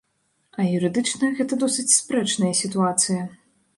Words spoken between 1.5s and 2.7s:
досыць спрэчная